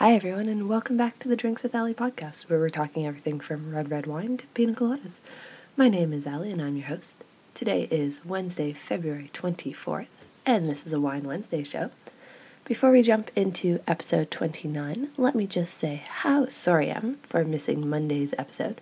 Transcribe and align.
Hi, 0.00 0.12
everyone, 0.12 0.48
and 0.48 0.68
welcome 0.68 0.96
back 0.96 1.18
to 1.18 1.28
the 1.28 1.34
Drinks 1.34 1.64
with 1.64 1.74
Ali 1.74 1.92
podcast, 1.92 2.48
where 2.48 2.60
we're 2.60 2.68
talking 2.68 3.04
everything 3.04 3.40
from 3.40 3.74
red, 3.74 3.90
red 3.90 4.06
wine 4.06 4.36
to 4.36 4.46
pina 4.54 4.72
coladas. 4.72 5.18
My 5.76 5.88
name 5.88 6.12
is 6.12 6.24
Ali, 6.24 6.52
and 6.52 6.62
I'm 6.62 6.76
your 6.76 6.86
host. 6.86 7.24
Today 7.52 7.88
is 7.90 8.24
Wednesday, 8.24 8.72
February 8.72 9.28
24th, 9.32 10.28
and 10.46 10.68
this 10.68 10.86
is 10.86 10.92
a 10.92 11.00
Wine 11.00 11.24
Wednesday 11.24 11.64
show. 11.64 11.90
Before 12.64 12.92
we 12.92 13.02
jump 13.02 13.32
into 13.34 13.80
episode 13.88 14.30
29, 14.30 15.08
let 15.16 15.34
me 15.34 15.48
just 15.48 15.74
say 15.74 16.04
how 16.06 16.46
sorry 16.46 16.92
I 16.92 16.96
am 16.96 17.16
for 17.24 17.44
missing 17.44 17.90
Monday's 17.90 18.32
episode. 18.38 18.80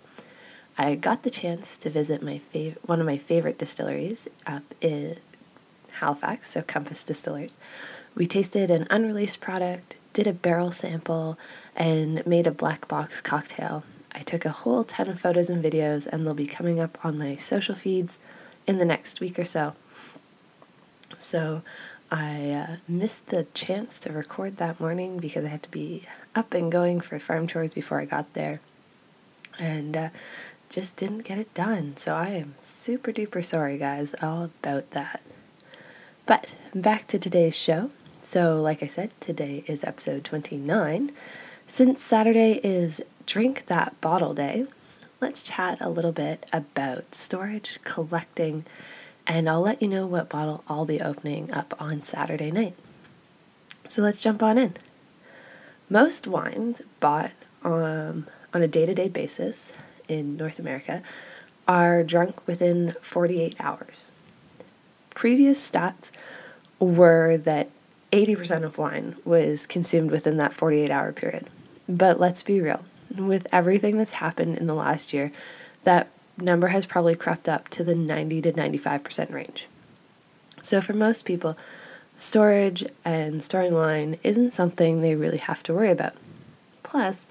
I 0.77 0.93
got 0.93 1.23
the 1.23 1.31
chance 1.31 1.79
to 1.79 1.89
visit 1.89 2.21
my 2.21 2.39
fav- 2.53 2.77
one 2.85 2.99
of 2.99 3.07
my 3.07 3.17
favorite 3.17 3.57
distilleries 3.57 4.27
up 4.45 4.61
in 4.81 5.17
Halifax, 5.93 6.51
so 6.51 6.61
Compass 6.61 7.03
Distillers. 7.03 7.57
We 8.17 8.25
tasted 8.25 8.71
an 8.71 8.87
unreleased 8.89 9.41
product, 9.41 9.97
did 10.11 10.25
a 10.25 10.33
barrel 10.33 10.71
sample, 10.71 11.37
and 11.75 12.25
made 12.25 12.47
a 12.47 12.51
black 12.51 12.87
box 12.87 13.21
cocktail. 13.21 13.83
I 14.11 14.21
took 14.21 14.43
a 14.43 14.49
whole 14.49 14.83
ton 14.83 15.07
of 15.07 15.21
photos 15.21 15.51
and 15.51 15.63
videos, 15.63 16.07
and 16.07 16.25
they'll 16.25 16.33
be 16.33 16.47
coming 16.47 16.79
up 16.79 16.97
on 17.05 17.19
my 17.19 17.35
social 17.35 17.75
feeds 17.75 18.17
in 18.65 18.79
the 18.79 18.85
next 18.85 19.19
week 19.19 19.37
or 19.37 19.43
so. 19.43 19.75
So 21.15 21.61
I 22.09 22.49
uh, 22.49 22.75
missed 22.87 23.27
the 23.27 23.45
chance 23.53 23.99
to 23.99 24.11
record 24.11 24.57
that 24.57 24.79
morning 24.79 25.19
because 25.19 25.45
I 25.45 25.49
had 25.49 25.61
to 25.63 25.69
be 25.69 26.01
up 26.33 26.55
and 26.55 26.71
going 26.71 27.01
for 27.01 27.19
farm 27.19 27.45
chores 27.45 27.75
before 27.75 28.01
I 28.01 28.05
got 28.05 28.33
there. 28.33 28.61
And 29.59 29.95
uh, 29.95 30.09
just 30.71 30.95
didn't 30.95 31.23
get 31.23 31.37
it 31.37 31.53
done. 31.53 31.97
So 31.97 32.15
I 32.15 32.29
am 32.29 32.55
super 32.61 33.11
duper 33.11 33.45
sorry, 33.45 33.77
guys, 33.77 34.15
all 34.23 34.45
about 34.45 34.89
that. 34.91 35.21
But 36.25 36.55
back 36.73 37.05
to 37.07 37.19
today's 37.19 37.55
show. 37.55 37.91
So, 38.19 38.59
like 38.61 38.81
I 38.81 38.87
said, 38.87 39.11
today 39.21 39.63
is 39.67 39.83
episode 39.83 40.23
29. 40.23 41.11
Since 41.67 42.01
Saturday 42.01 42.59
is 42.63 43.01
Drink 43.25 43.67
That 43.67 43.99
Bottle 44.01 44.33
Day, 44.33 44.65
let's 45.21 45.43
chat 45.43 45.77
a 45.79 45.89
little 45.89 46.11
bit 46.11 46.45
about 46.51 47.13
storage, 47.13 47.79
collecting, 47.83 48.65
and 49.27 49.47
I'll 49.47 49.61
let 49.61 49.81
you 49.81 49.87
know 49.87 50.07
what 50.07 50.29
bottle 50.29 50.63
I'll 50.67 50.85
be 50.85 50.99
opening 50.99 51.51
up 51.51 51.73
on 51.79 52.01
Saturday 52.01 52.49
night. 52.49 52.75
So, 53.87 54.01
let's 54.01 54.19
jump 54.19 54.41
on 54.41 54.57
in. 54.57 54.73
Most 55.89 56.27
wines 56.27 56.81
bought 56.99 57.33
um, 57.63 58.27
on 58.53 58.61
a 58.61 58.67
day 58.67 58.85
to 58.87 58.95
day 58.95 59.09
basis 59.09 59.73
in 60.07 60.35
North 60.35 60.57
America 60.59 61.01
are 61.67 62.03
drunk 62.03 62.45
within 62.47 62.93
48 62.99 63.55
hours. 63.59 64.11
Previous 65.11 65.71
stats 65.71 66.11
were 66.79 67.37
that 67.37 67.69
80% 68.11 68.63
of 68.63 68.77
wine 68.77 69.15
was 69.25 69.67
consumed 69.67 70.11
within 70.11 70.37
that 70.37 70.53
48 70.53 70.89
hour 70.89 71.11
period. 71.11 71.47
But 71.89 72.19
let's 72.19 72.43
be 72.43 72.61
real, 72.61 72.83
with 73.15 73.47
everything 73.51 73.97
that's 73.97 74.13
happened 74.13 74.57
in 74.57 74.67
the 74.67 74.73
last 74.73 75.13
year, 75.13 75.31
that 75.83 76.09
number 76.37 76.67
has 76.67 76.85
probably 76.85 77.15
crept 77.15 77.49
up 77.49 77.69
to 77.69 77.83
the 77.83 77.95
90 77.95 78.41
to 78.43 78.51
95% 78.51 79.31
range. 79.31 79.67
So 80.61 80.81
for 80.81 80.93
most 80.93 81.25
people, 81.25 81.57
storage 82.15 82.85
and 83.05 83.41
storing 83.41 83.73
wine 83.73 84.17
isn't 84.23 84.53
something 84.53 85.01
they 85.01 85.15
really 85.15 85.37
have 85.37 85.63
to 85.63 85.73
worry 85.73 85.91
about. 85.91 86.13
Plus, 86.83 87.27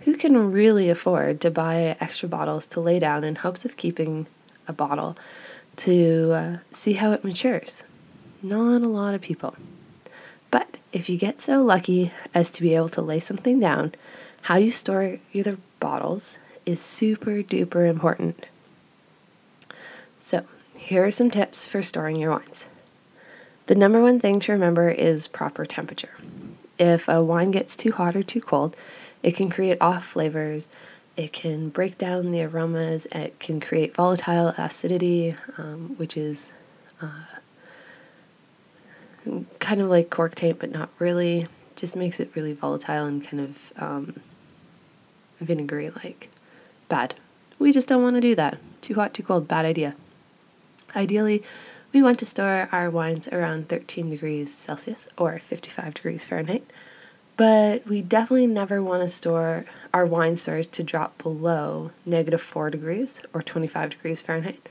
who 0.00 0.16
can 0.16 0.52
really 0.52 0.88
afford 0.88 1.40
to 1.40 1.50
buy 1.50 1.96
extra 2.00 2.28
bottles 2.28 2.66
to 2.68 2.80
lay 2.80 2.98
down 2.98 3.24
in 3.24 3.36
hopes 3.36 3.64
of 3.64 3.76
keeping 3.76 4.26
a 4.66 4.72
bottle 4.72 5.16
to 5.76 6.32
uh, 6.32 6.56
see 6.70 6.94
how 6.94 7.12
it 7.12 7.24
matures? 7.24 7.84
Not 8.42 8.82
a 8.82 8.88
lot 8.88 9.14
of 9.14 9.20
people. 9.20 9.54
But 10.50 10.78
if 10.92 11.08
you 11.08 11.18
get 11.18 11.40
so 11.40 11.62
lucky 11.62 12.12
as 12.34 12.50
to 12.50 12.62
be 12.62 12.74
able 12.74 12.88
to 12.90 13.02
lay 13.02 13.20
something 13.20 13.60
down, 13.60 13.94
how 14.42 14.56
you 14.56 14.70
store 14.70 15.18
your 15.32 15.58
bottles 15.80 16.38
is 16.64 16.80
super 16.80 17.42
duper 17.42 17.88
important. 17.88 18.46
So, 20.16 20.44
here 20.76 21.04
are 21.04 21.10
some 21.10 21.30
tips 21.30 21.66
for 21.66 21.82
storing 21.82 22.16
your 22.16 22.32
wines. 22.32 22.68
The 23.66 23.74
number 23.74 24.00
one 24.00 24.18
thing 24.18 24.40
to 24.40 24.52
remember 24.52 24.88
is 24.88 25.28
proper 25.28 25.66
temperature. 25.66 26.14
If 26.78 27.08
a 27.08 27.22
wine 27.22 27.50
gets 27.50 27.76
too 27.76 27.92
hot 27.92 28.16
or 28.16 28.22
too 28.22 28.40
cold, 28.40 28.76
it 29.22 29.34
can 29.34 29.50
create 29.50 29.78
off 29.80 30.04
flavors, 30.04 30.68
it 31.16 31.32
can 31.32 31.68
break 31.68 31.98
down 31.98 32.30
the 32.30 32.44
aromas, 32.44 33.06
it 33.12 33.38
can 33.40 33.60
create 33.60 33.94
volatile 33.94 34.54
acidity, 34.56 35.34
um, 35.58 35.94
which 35.98 36.16
is 36.16 36.52
uh, 37.02 37.24
kind 39.58 39.80
of 39.80 39.88
like 39.88 40.10
cork 40.10 40.34
taint, 40.34 40.58
but 40.58 40.70
not 40.70 40.90
really. 40.98 41.46
Just 41.76 41.94
makes 41.94 42.18
it 42.18 42.30
really 42.34 42.52
volatile 42.52 43.06
and 43.06 43.24
kind 43.24 43.40
of 43.40 43.72
um, 43.76 44.14
vinegary 45.40 45.90
like. 45.90 46.28
Bad. 46.88 47.14
We 47.58 47.72
just 47.72 47.88
don't 47.88 48.02
want 48.02 48.16
to 48.16 48.20
do 48.20 48.34
that. 48.34 48.58
Too 48.80 48.94
hot, 48.94 49.14
too 49.14 49.22
cold, 49.22 49.46
bad 49.46 49.64
idea. 49.64 49.94
Ideally, 50.96 51.42
we 51.92 52.02
want 52.02 52.18
to 52.18 52.26
store 52.26 52.68
our 52.72 52.90
wines 52.90 53.28
around 53.28 53.68
13 53.68 54.10
degrees 54.10 54.54
Celsius 54.54 55.08
or 55.16 55.38
55 55.38 55.94
degrees 55.94 56.24
Fahrenheit, 56.24 56.64
but 57.36 57.86
we 57.86 58.02
definitely 58.02 58.46
never 58.46 58.82
want 58.82 59.02
to 59.02 59.08
store 59.08 59.64
our 59.92 60.04
wine 60.04 60.36
storage 60.36 60.70
to 60.72 60.82
drop 60.82 61.22
below 61.22 61.90
negative 62.04 62.40
4 62.40 62.70
degrees 62.70 63.22
or 63.32 63.42
25 63.42 63.90
degrees 63.90 64.20
Fahrenheit 64.20 64.68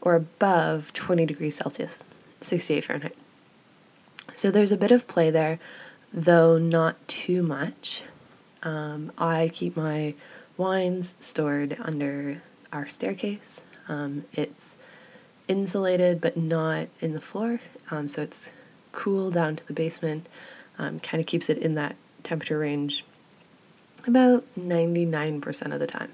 or 0.00 0.14
above 0.14 0.92
20 0.92 1.26
degrees 1.26 1.56
Celsius, 1.56 1.98
68 2.40 2.84
Fahrenheit. 2.84 3.16
So 4.34 4.50
there's 4.50 4.72
a 4.72 4.76
bit 4.76 4.90
of 4.90 5.08
play 5.08 5.30
there, 5.30 5.58
though 6.12 6.58
not 6.58 7.08
too 7.08 7.42
much. 7.42 8.04
Um, 8.62 9.12
I 9.18 9.50
keep 9.52 9.76
my 9.76 10.14
wines 10.56 11.16
stored 11.18 11.76
under 11.80 12.42
our 12.72 12.86
staircase. 12.86 13.66
Um, 13.88 14.24
it's 14.32 14.76
insulated 15.48 16.20
but 16.20 16.36
not 16.36 16.88
in 17.00 17.12
the 17.12 17.20
floor, 17.20 17.60
um, 17.90 18.08
so 18.08 18.22
it's 18.22 18.52
cool 18.92 19.30
down 19.30 19.56
to 19.56 19.66
the 19.66 19.72
basement. 19.72 20.28
Um, 20.78 21.00
kind 21.00 21.20
of 21.20 21.26
keeps 21.26 21.48
it 21.48 21.58
in 21.58 21.74
that 21.74 21.96
temperature 22.22 22.58
range 22.58 23.04
about 24.06 24.44
99% 24.58 25.72
of 25.72 25.80
the 25.80 25.86
time. 25.86 26.12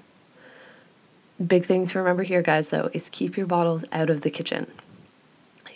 Big 1.45 1.65
thing 1.65 1.85
to 1.87 1.99
remember 1.99 2.23
here, 2.23 2.41
guys, 2.41 2.69
though, 2.69 2.89
is 2.93 3.09
keep 3.09 3.37
your 3.37 3.45
bottles 3.45 3.83
out 3.91 4.09
of 4.09 4.21
the 4.21 4.29
kitchen 4.29 4.71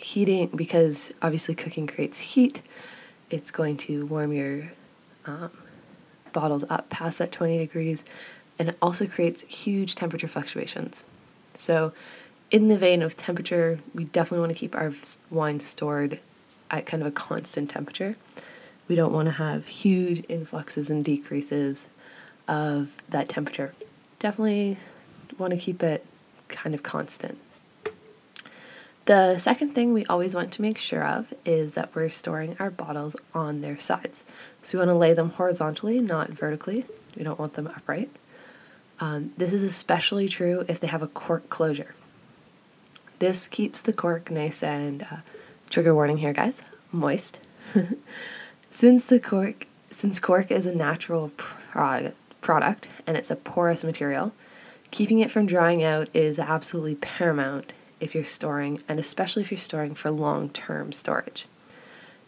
heating 0.00 0.48
because 0.48 1.12
obviously 1.22 1.54
cooking 1.54 1.86
creates 1.86 2.20
heat. 2.20 2.62
It's 3.28 3.50
going 3.50 3.76
to 3.78 4.06
warm 4.06 4.32
your 4.32 4.72
um, 5.26 5.50
bottles 6.32 6.64
up 6.68 6.88
past 6.90 7.18
that 7.18 7.32
20 7.32 7.58
degrees, 7.58 8.04
and 8.58 8.70
it 8.70 8.78
also 8.80 9.06
creates 9.06 9.42
huge 9.42 9.94
temperature 9.94 10.28
fluctuations. 10.28 11.04
So, 11.54 11.92
in 12.50 12.68
the 12.68 12.76
vein 12.76 13.02
of 13.02 13.16
temperature, 13.16 13.78
we 13.94 14.04
definitely 14.04 14.40
want 14.40 14.52
to 14.52 14.58
keep 14.58 14.74
our 14.74 14.92
wine 15.30 15.60
stored 15.60 16.18
at 16.70 16.86
kind 16.86 17.02
of 17.02 17.06
a 17.06 17.12
constant 17.12 17.70
temperature. 17.70 18.16
We 18.88 18.96
don't 18.96 19.12
want 19.12 19.26
to 19.26 19.32
have 19.32 19.68
huge 19.68 20.24
influxes 20.28 20.90
and 20.90 21.04
decreases 21.04 21.88
of 22.48 23.00
that 23.08 23.28
temperature. 23.28 23.72
Definitely 24.18 24.78
want 25.38 25.52
to 25.52 25.58
keep 25.58 25.82
it 25.82 26.04
kind 26.48 26.74
of 26.74 26.82
constant. 26.82 27.38
The 29.10 29.38
second 29.38 29.70
thing 29.70 29.92
we 29.92 30.04
always 30.06 30.36
want 30.36 30.52
to 30.52 30.62
make 30.62 30.78
sure 30.78 31.04
of 31.04 31.34
is 31.44 31.74
that 31.74 31.92
we're 31.96 32.08
storing 32.08 32.54
our 32.60 32.70
bottles 32.70 33.16
on 33.34 33.60
their 33.60 33.76
sides. 33.76 34.24
So 34.62 34.78
we 34.78 34.82
want 34.82 34.90
to 34.92 34.96
lay 34.96 35.14
them 35.14 35.30
horizontally, 35.30 35.98
not 35.98 36.30
vertically. 36.30 36.84
We 37.16 37.24
don't 37.24 37.36
want 37.36 37.54
them 37.54 37.66
upright. 37.66 38.08
Um, 39.00 39.32
this 39.36 39.52
is 39.52 39.64
especially 39.64 40.28
true 40.28 40.64
if 40.68 40.78
they 40.78 40.86
have 40.86 41.02
a 41.02 41.08
cork 41.08 41.50
closure. 41.50 41.96
This 43.18 43.48
keeps 43.48 43.82
the 43.82 43.92
cork 43.92 44.30
nice 44.30 44.62
and 44.62 45.02
uh, 45.02 45.16
trigger 45.68 45.92
warning 45.92 46.18
here, 46.18 46.32
guys, 46.32 46.62
moist. 46.92 47.40
since 48.70 49.08
the 49.08 49.18
cork, 49.18 49.66
since 49.90 50.20
cork 50.20 50.52
is 50.52 50.66
a 50.66 50.72
natural 50.72 51.30
product, 51.36 52.16
product 52.40 52.86
and 53.08 53.16
it's 53.16 53.32
a 53.32 53.34
porous 53.34 53.82
material, 53.82 54.32
keeping 54.92 55.18
it 55.18 55.32
from 55.32 55.46
drying 55.46 55.82
out 55.82 56.08
is 56.14 56.38
absolutely 56.38 56.94
paramount 56.94 57.72
if 58.00 58.14
you're 58.14 58.24
storing, 58.24 58.82
and 58.88 58.98
especially 58.98 59.42
if 59.42 59.50
you're 59.50 59.58
storing 59.58 59.94
for 59.94 60.10
long 60.10 60.48
term 60.48 60.92
storage. 60.92 61.46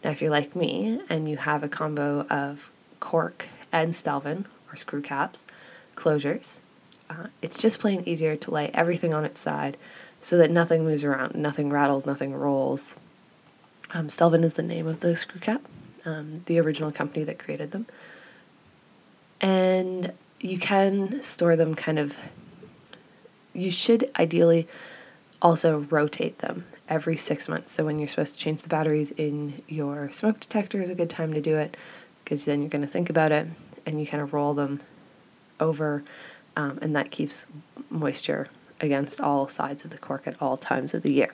Now, 0.03 0.11
if 0.11 0.21
you're 0.21 0.31
like 0.31 0.55
me 0.55 1.01
and 1.09 1.27
you 1.27 1.37
have 1.37 1.63
a 1.63 1.69
combo 1.69 2.21
of 2.29 2.71
cork 2.99 3.47
and 3.71 3.95
Stelvin 3.95 4.45
or 4.69 4.75
screw 4.75 5.01
caps 5.01 5.45
closures, 5.95 6.59
uh, 7.09 7.27
it's 7.41 7.57
just 7.57 7.79
plain 7.79 8.03
easier 8.05 8.35
to 8.35 8.51
lay 8.51 8.69
everything 8.73 9.13
on 9.13 9.25
its 9.25 9.39
side 9.39 9.77
so 10.19 10.37
that 10.37 10.51
nothing 10.51 10.83
moves 10.83 11.03
around, 11.03 11.35
nothing 11.35 11.69
rattles, 11.69 12.05
nothing 12.05 12.33
rolls. 12.33 12.97
Um, 13.93 14.09
Stelvin 14.09 14.43
is 14.43 14.55
the 14.55 14.63
name 14.63 14.87
of 14.87 15.01
the 15.01 15.15
screw 15.15 15.39
cap, 15.39 15.61
um, 16.05 16.43
the 16.45 16.59
original 16.59 16.91
company 16.91 17.23
that 17.25 17.39
created 17.39 17.71
them. 17.71 17.87
And 19.39 20.13
you 20.39 20.57
can 20.57 21.21
store 21.21 21.55
them 21.55 21.75
kind 21.75 21.99
of, 21.99 22.17
you 23.53 23.69
should 23.69 24.09
ideally 24.17 24.67
also 25.43 25.81
rotate 25.91 26.39
them 26.39 26.65
every 26.89 27.17
six 27.17 27.47
months. 27.47 27.71
So 27.73 27.85
when 27.85 27.99
you're 27.99 28.07
supposed 28.07 28.33
to 28.35 28.39
change 28.39 28.63
the 28.63 28.69
batteries 28.69 29.11
in 29.11 29.61
your 29.67 30.09
smoke 30.11 30.39
detector 30.39 30.81
is 30.81 30.89
a 30.89 30.95
good 30.95 31.09
time 31.09 31.33
to 31.33 31.41
do 31.41 31.57
it. 31.57 31.77
because 32.23 32.45
then 32.45 32.61
you're 32.61 32.69
going 32.69 32.81
to 32.81 32.87
think 32.87 33.09
about 33.09 33.31
it 33.31 33.47
and 33.85 33.99
you 33.99 34.07
kind 34.07 34.23
of 34.23 34.33
roll 34.33 34.53
them 34.53 34.81
over, 35.59 36.03
um, 36.55 36.79
and 36.81 36.95
that 36.95 37.11
keeps 37.11 37.47
moisture 37.89 38.47
against 38.79 39.19
all 39.21 39.47
sides 39.47 39.83
of 39.85 39.91
the 39.91 39.97
cork 39.97 40.25
at 40.27 40.41
all 40.41 40.57
times 40.57 40.93
of 40.93 41.03
the 41.03 41.13
year. 41.13 41.31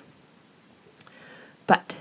But 1.67 1.97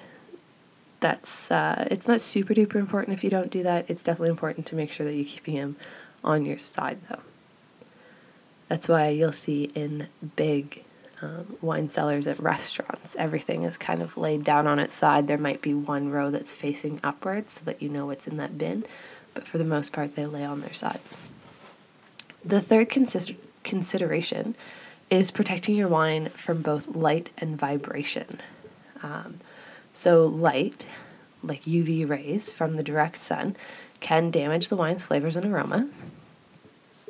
that's 1.00 1.50
uh, 1.50 1.86
it's 1.90 2.08
not 2.08 2.20
super 2.20 2.54
duper 2.54 2.76
important 2.76 3.16
if 3.16 3.22
you 3.22 3.30
don't 3.30 3.50
do 3.50 3.62
that. 3.62 3.88
It's 3.88 4.02
definitely 4.02 4.30
important 4.30 4.66
to 4.66 4.74
make 4.74 4.90
sure 4.90 5.06
that 5.06 5.14
you're 5.14 5.24
keeping 5.24 5.56
them 5.56 5.76
on 6.24 6.44
your 6.44 6.58
side 6.58 6.98
though. 7.08 7.20
That's 8.68 8.88
why 8.88 9.08
you'll 9.08 9.32
see 9.32 9.64
in 9.74 10.08
big 10.36 10.84
um, 11.20 11.56
wine 11.60 11.88
cellars 11.88 12.26
at 12.26 12.38
restaurants, 12.38 13.16
everything 13.18 13.62
is 13.62 13.76
kind 13.76 14.02
of 14.02 14.16
laid 14.16 14.44
down 14.44 14.66
on 14.66 14.78
its 14.78 14.94
side. 14.94 15.26
There 15.26 15.38
might 15.38 15.62
be 15.62 15.74
one 15.74 16.10
row 16.10 16.30
that's 16.30 16.54
facing 16.54 17.00
upwards 17.02 17.54
so 17.54 17.64
that 17.64 17.82
you 17.82 17.88
know 17.88 18.06
what's 18.06 18.26
in 18.26 18.36
that 18.36 18.58
bin, 18.58 18.84
but 19.34 19.46
for 19.46 19.58
the 19.58 19.64
most 19.64 19.92
part, 19.92 20.14
they 20.14 20.26
lay 20.26 20.44
on 20.44 20.60
their 20.60 20.72
sides. 20.72 21.16
The 22.44 22.60
third 22.60 22.88
consider- 22.88 23.38
consideration 23.64 24.54
is 25.10 25.30
protecting 25.30 25.74
your 25.74 25.88
wine 25.88 26.26
from 26.28 26.62
both 26.62 26.94
light 26.94 27.30
and 27.38 27.58
vibration. 27.58 28.40
Um, 29.02 29.38
so, 29.92 30.24
light, 30.26 30.86
like 31.42 31.62
UV 31.62 32.08
rays 32.08 32.52
from 32.52 32.76
the 32.76 32.82
direct 32.82 33.16
sun, 33.16 33.56
can 34.00 34.30
damage 34.30 34.68
the 34.68 34.76
wine's 34.76 35.06
flavors 35.06 35.36
and 35.36 35.46
aromas. 35.46 36.10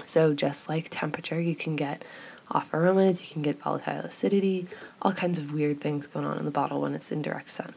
So, 0.04 0.32
just 0.32 0.68
like 0.68 0.88
temperature, 0.90 1.40
you 1.40 1.54
can 1.54 1.76
get 1.76 2.02
off 2.50 2.72
aromas, 2.72 3.24
you 3.24 3.32
can 3.32 3.42
get 3.42 3.60
volatile 3.60 4.00
acidity, 4.00 4.66
all 5.02 5.12
kinds 5.12 5.38
of 5.38 5.52
weird 5.52 5.80
things 5.80 6.06
going 6.06 6.24
on 6.24 6.38
in 6.38 6.44
the 6.44 6.50
bottle 6.50 6.80
when 6.80 6.94
it's 6.94 7.12
in 7.12 7.22
direct 7.22 7.50
sun. 7.50 7.74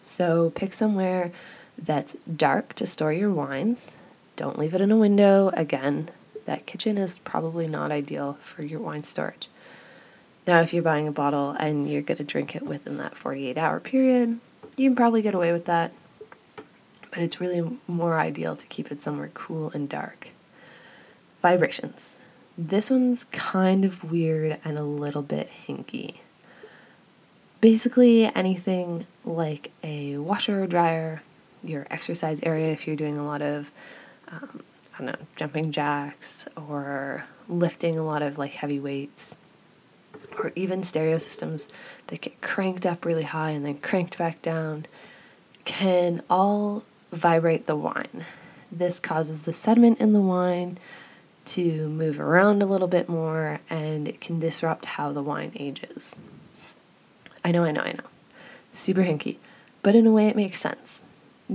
So, 0.00 0.50
pick 0.50 0.72
somewhere 0.72 1.32
that's 1.78 2.16
dark 2.36 2.74
to 2.74 2.86
store 2.86 3.12
your 3.12 3.30
wines. 3.30 3.98
Don't 4.36 4.58
leave 4.58 4.74
it 4.74 4.80
in 4.80 4.90
a 4.90 4.96
window. 4.96 5.50
Again, 5.54 6.10
that 6.44 6.66
kitchen 6.66 6.98
is 6.98 7.18
probably 7.18 7.66
not 7.66 7.90
ideal 7.90 8.34
for 8.34 8.62
your 8.62 8.80
wine 8.80 9.04
storage. 9.04 9.48
Now, 10.46 10.60
if 10.60 10.74
you're 10.74 10.82
buying 10.82 11.08
a 11.08 11.12
bottle 11.12 11.52
and 11.52 11.88
you're 11.90 12.02
going 12.02 12.18
to 12.18 12.24
drink 12.24 12.54
it 12.54 12.64
within 12.64 12.98
that 12.98 13.16
48 13.16 13.56
hour 13.56 13.80
period, 13.80 14.40
you 14.76 14.90
can 14.90 14.96
probably 14.96 15.22
get 15.22 15.34
away 15.34 15.52
with 15.52 15.64
that. 15.64 15.94
But 17.10 17.20
it's 17.20 17.40
really 17.40 17.78
more 17.86 18.18
ideal 18.18 18.56
to 18.56 18.66
keep 18.66 18.90
it 18.90 19.00
somewhere 19.00 19.30
cool 19.32 19.70
and 19.70 19.88
dark. 19.88 20.28
Vibrations. 21.40 22.20
This 22.56 22.88
one's 22.88 23.24
kind 23.24 23.84
of 23.84 24.04
weird 24.04 24.60
and 24.64 24.78
a 24.78 24.84
little 24.84 25.22
bit 25.22 25.50
hinky. 25.66 26.18
Basically, 27.60 28.26
anything 28.26 29.06
like 29.24 29.72
a 29.82 30.18
washer 30.18 30.62
or 30.62 30.66
dryer, 30.68 31.22
your 31.64 31.86
exercise 31.90 32.40
area 32.44 32.70
if 32.70 32.86
you're 32.86 32.94
doing 32.94 33.18
a 33.18 33.24
lot 33.24 33.42
of, 33.42 33.72
um, 34.30 34.62
I 34.94 34.98
don't 34.98 35.06
know, 35.06 35.26
jumping 35.34 35.72
jacks 35.72 36.46
or 36.54 37.24
lifting 37.48 37.98
a 37.98 38.04
lot 38.04 38.22
of 38.22 38.38
like 38.38 38.52
heavy 38.52 38.78
weights, 38.78 39.36
or 40.38 40.52
even 40.54 40.84
stereo 40.84 41.18
systems 41.18 41.68
that 42.06 42.20
get 42.20 42.40
cranked 42.40 42.86
up 42.86 43.04
really 43.04 43.24
high 43.24 43.50
and 43.50 43.66
then 43.66 43.78
cranked 43.78 44.16
back 44.16 44.40
down, 44.42 44.86
can 45.64 46.22
all 46.30 46.84
vibrate 47.10 47.66
the 47.66 47.76
wine. 47.76 48.24
This 48.70 49.00
causes 49.00 49.42
the 49.42 49.52
sediment 49.52 50.00
in 50.00 50.12
the 50.12 50.20
wine 50.20 50.78
to 51.44 51.88
move 51.88 52.18
around 52.18 52.62
a 52.62 52.66
little 52.66 52.88
bit 52.88 53.08
more 53.08 53.60
and 53.68 54.08
it 54.08 54.20
can 54.20 54.40
disrupt 54.40 54.84
how 54.84 55.12
the 55.12 55.22
wine 55.22 55.52
ages. 55.56 56.16
I 57.44 57.52
know, 57.52 57.64
I 57.64 57.70
know, 57.70 57.82
I 57.82 57.92
know. 57.92 58.04
Super 58.72 59.02
hinky, 59.02 59.36
but 59.82 59.94
in 59.94 60.06
a 60.06 60.12
way 60.12 60.28
it 60.28 60.36
makes 60.36 60.58
sense. 60.58 61.04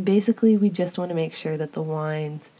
Basically, 0.02 0.56
we 0.56 0.70
just 0.70 0.98
want 0.98 1.10
to 1.10 1.16
make 1.16 1.34
sure 1.34 1.58
that 1.58 1.74
the 1.74 1.82
wines 1.82 2.52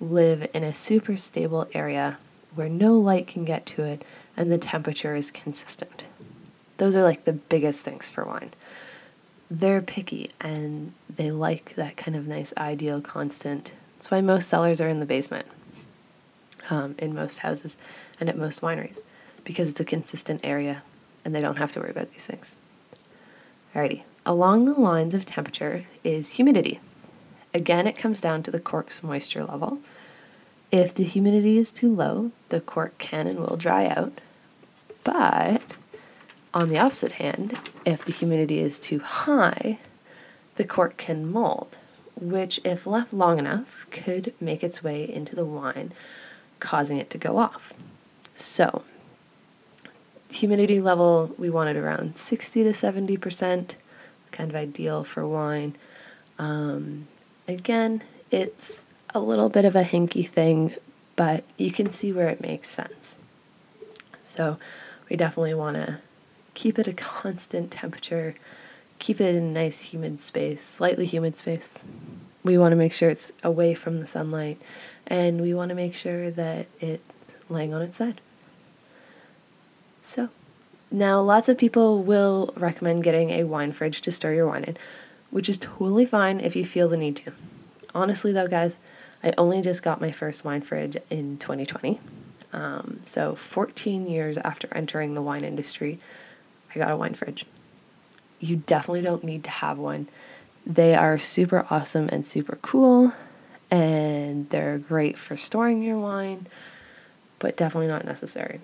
live 0.00 0.48
in 0.54 0.62
a 0.62 0.72
super 0.72 1.16
stable 1.16 1.66
area 1.74 2.18
where 2.54 2.68
no 2.68 2.98
light 2.98 3.26
can 3.26 3.44
get 3.44 3.66
to 3.66 3.82
it 3.82 4.04
and 4.36 4.52
the 4.52 4.58
temperature 4.58 5.16
is 5.16 5.30
consistent. 5.30 6.06
Those 6.78 6.94
are 6.94 7.02
like 7.02 7.24
the 7.24 7.32
biggest 7.32 7.84
things 7.84 8.10
for 8.10 8.24
wine. 8.24 8.50
They're 9.50 9.80
picky 9.80 10.30
and 10.40 10.92
they 11.08 11.30
like 11.30 11.74
that 11.74 11.96
kind 11.96 12.16
of 12.16 12.26
nice, 12.26 12.52
ideal, 12.56 13.00
constant. 13.00 13.74
That's 13.96 14.10
why 14.10 14.20
most 14.20 14.48
cellars 14.48 14.80
are 14.80 14.88
in 14.88 15.00
the 15.00 15.06
basement 15.06 15.46
um, 16.70 16.94
in 16.98 17.14
most 17.14 17.38
houses 17.38 17.78
and 18.20 18.28
at 18.28 18.36
most 18.36 18.60
wineries 18.60 19.02
because 19.44 19.70
it's 19.70 19.80
a 19.80 19.84
consistent 19.84 20.40
area 20.44 20.82
and 21.24 21.34
they 21.34 21.40
don't 21.40 21.58
have 21.58 21.72
to 21.72 21.80
worry 21.80 21.90
about 21.90 22.10
these 22.12 22.26
things. 22.26 22.56
Alrighty, 23.74 24.04
along 24.24 24.64
the 24.64 24.74
lines 24.74 25.14
of 25.14 25.26
temperature 25.26 25.84
is 26.02 26.32
humidity. 26.32 26.80
Again, 27.52 27.86
it 27.86 27.96
comes 27.98 28.20
down 28.20 28.42
to 28.42 28.50
the 28.50 28.60
cork's 28.60 29.02
moisture 29.02 29.44
level. 29.44 29.80
If 30.70 30.94
the 30.94 31.04
humidity 31.04 31.58
is 31.58 31.72
too 31.72 31.94
low, 31.94 32.32
the 32.48 32.60
cork 32.60 32.98
can 32.98 33.26
and 33.26 33.40
will 33.40 33.56
dry 33.56 33.86
out. 33.86 34.12
But 35.04 35.62
on 36.52 36.68
the 36.68 36.78
opposite 36.78 37.12
hand, 37.12 37.56
if 37.84 38.04
the 38.04 38.12
humidity 38.12 38.60
is 38.60 38.80
too 38.80 38.98
high, 39.00 39.78
the 40.56 40.64
cork 40.64 40.96
can 40.96 41.30
mold, 41.30 41.78
which, 42.18 42.60
if 42.64 42.86
left 42.86 43.12
long 43.12 43.38
enough, 43.38 43.86
could 43.90 44.32
make 44.40 44.64
its 44.64 44.82
way 44.82 45.04
into 45.04 45.36
the 45.36 45.44
wine 45.44 45.92
causing 46.60 46.98
it 46.98 47.10
to 47.10 47.18
go 47.18 47.38
off. 47.38 47.72
So, 48.36 48.84
humidity 50.30 50.80
level, 50.80 51.34
we 51.38 51.50
want 51.50 51.70
it 51.70 51.76
around 51.76 52.18
60 52.18 52.64
to 52.64 52.70
70%. 52.70 53.74
It's 54.20 54.30
kind 54.30 54.50
of 54.50 54.56
ideal 54.56 55.04
for 55.04 55.26
wine. 55.26 55.76
Um, 56.38 57.08
again, 57.48 58.02
it's 58.30 58.82
a 59.14 59.20
little 59.20 59.48
bit 59.48 59.64
of 59.64 59.74
a 59.74 59.84
hinky 59.84 60.28
thing, 60.28 60.74
but 61.14 61.44
you 61.56 61.70
can 61.70 61.90
see 61.90 62.12
where 62.12 62.28
it 62.28 62.40
makes 62.40 62.68
sense. 62.68 63.18
So, 64.22 64.58
we 65.08 65.16
definitely 65.16 65.54
want 65.54 65.76
to 65.76 66.00
keep 66.54 66.78
it 66.78 66.86
a 66.86 66.92
constant 66.92 67.70
temperature, 67.70 68.34
keep 68.98 69.20
it 69.20 69.36
in 69.36 69.42
a 69.42 69.50
nice 69.50 69.82
humid 69.82 70.20
space, 70.20 70.62
slightly 70.62 71.06
humid 71.06 71.36
space. 71.36 71.84
We 72.46 72.56
want 72.56 72.72
to 72.72 72.76
make 72.76 72.92
sure 72.92 73.10
it's 73.10 73.32
away 73.42 73.74
from 73.74 73.98
the 73.98 74.06
sunlight 74.06 74.58
and 75.06 75.40
we 75.40 75.52
want 75.52 75.70
to 75.70 75.74
make 75.74 75.94
sure 75.94 76.30
that 76.30 76.68
it's 76.80 77.36
laying 77.48 77.74
on 77.74 77.82
its 77.82 77.96
side. 77.96 78.20
So, 80.00 80.28
now 80.90 81.20
lots 81.20 81.48
of 81.48 81.58
people 81.58 82.02
will 82.02 82.54
recommend 82.56 83.02
getting 83.02 83.30
a 83.30 83.44
wine 83.44 83.72
fridge 83.72 84.00
to 84.02 84.12
store 84.12 84.32
your 84.32 84.46
wine 84.46 84.62
in, 84.62 84.76
which 85.30 85.48
is 85.48 85.56
totally 85.56 86.06
fine 86.06 86.38
if 86.38 86.54
you 86.54 86.64
feel 86.64 86.88
the 86.88 86.96
need 86.96 87.16
to. 87.16 87.32
Honestly, 87.92 88.30
though, 88.32 88.46
guys, 88.46 88.78
I 89.24 89.32
only 89.36 89.60
just 89.60 89.82
got 89.82 90.00
my 90.00 90.12
first 90.12 90.44
wine 90.44 90.60
fridge 90.60 90.96
in 91.10 91.38
2020. 91.38 91.98
Um, 92.52 93.00
so, 93.04 93.34
14 93.34 94.06
years 94.06 94.38
after 94.38 94.68
entering 94.72 95.14
the 95.14 95.22
wine 95.22 95.44
industry, 95.44 95.98
I 96.72 96.78
got 96.78 96.92
a 96.92 96.96
wine 96.96 97.14
fridge. 97.14 97.44
You 98.38 98.56
definitely 98.56 99.02
don't 99.02 99.24
need 99.24 99.42
to 99.44 99.50
have 99.50 99.78
one. 99.78 100.06
They 100.66 100.96
are 100.96 101.16
super 101.16 101.64
awesome 101.70 102.08
and 102.10 102.26
super 102.26 102.58
cool 102.60 103.12
and 103.70 104.48
they're 104.50 104.78
great 104.78 105.18
for 105.18 105.36
storing 105.36 105.82
your 105.82 105.98
wine, 105.98 106.46
but 107.38 107.56
definitely 107.56 107.88
not 107.88 108.04
necessary. 108.04 108.60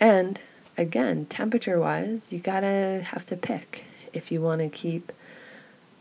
And 0.00 0.40
again, 0.76 1.26
temperature 1.26 1.78
wise, 1.78 2.32
you 2.32 2.40
gotta 2.40 3.02
have 3.04 3.24
to 3.26 3.36
pick 3.36 3.84
if 4.12 4.32
you 4.32 4.40
want 4.40 4.60
to 4.60 4.68
keep 4.68 5.12